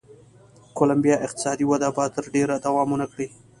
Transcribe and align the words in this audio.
کولمبیا 0.77 1.15
اقتصادي 1.25 1.65
وده 1.67 1.89
به 1.95 2.05
تر 2.15 2.23
ډېره 2.35 2.55
دوام 2.65 2.89
و 2.91 2.99
نه 3.01 3.07
کړي. 3.11 3.27